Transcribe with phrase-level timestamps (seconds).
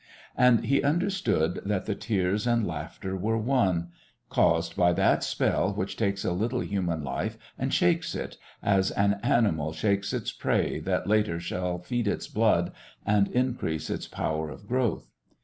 [0.35, 3.89] And he understood that the tears and laughter were one
[4.29, 9.19] caused by that spell which takes a little human life and shakes it, as an
[9.21, 12.71] animal shakes its prey that later shall feed its blood
[13.05, 15.11] and increase its power of growth.